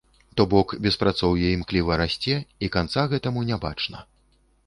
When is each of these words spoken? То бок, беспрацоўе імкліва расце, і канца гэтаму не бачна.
То 0.39 0.45
бок, 0.53 0.71
беспрацоўе 0.85 1.51
імкліва 1.57 1.99
расце, 2.01 2.39
і 2.67 2.71
канца 2.79 3.01
гэтаму 3.13 3.47
не 3.53 3.57
бачна. 3.67 4.03